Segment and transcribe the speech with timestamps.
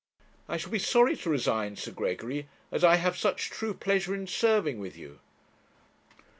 [0.49, 4.25] 'I shall be sorry to resign, Sir Gregory, as I have such true pleasure in
[4.25, 5.19] serving with you.'